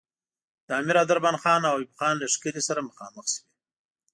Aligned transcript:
د 0.67 0.69
امیر 0.79 0.95
عبدالرحمن 1.01 1.35
خان 1.43 1.61
او 1.69 1.75
ایوب 1.79 1.91
خان 1.97 2.13
لښکرې 2.21 2.61
سره 2.67 2.87
مخامخ 2.89 3.25
شوې. 3.33 3.43